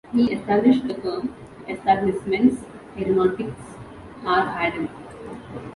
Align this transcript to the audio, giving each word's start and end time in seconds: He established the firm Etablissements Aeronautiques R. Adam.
He 0.15 0.31
established 0.33 0.87
the 0.87 0.95
firm 0.95 1.35
Etablissements 1.67 2.63
Aeronautiques 2.97 3.77
R. 4.25 4.47
Adam. 4.57 4.89